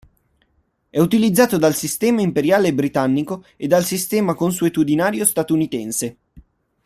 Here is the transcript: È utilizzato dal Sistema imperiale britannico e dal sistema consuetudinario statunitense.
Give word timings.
È 0.89 0.97
utilizzato 0.99 1.59
dal 1.59 1.75
Sistema 1.75 2.21
imperiale 2.21 2.73
britannico 2.73 3.45
e 3.55 3.67
dal 3.67 3.83
sistema 3.85 4.33
consuetudinario 4.33 5.23
statunitense. 5.25 6.17